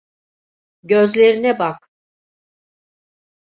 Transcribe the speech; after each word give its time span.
Gözlerine 0.83 1.59
bak. 1.59 1.89